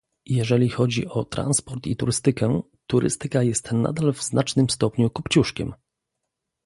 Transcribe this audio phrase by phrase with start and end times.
[0.25, 5.73] Jeżeli chodzi o transport i turystykę, turystyka jest nadal w znacznym stopniu Kopciuszkiem